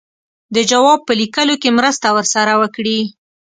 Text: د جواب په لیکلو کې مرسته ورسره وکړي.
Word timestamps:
د 0.55 0.57
جواب 0.71 0.99
په 1.07 1.13
لیکلو 1.21 1.55
کې 1.61 1.69
مرسته 1.77 2.07
ورسره 2.15 2.53
وکړي. 2.61 2.99